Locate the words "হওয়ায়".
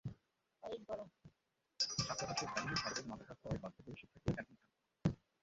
3.41-3.61